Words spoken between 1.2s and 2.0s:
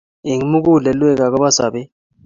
ago sobet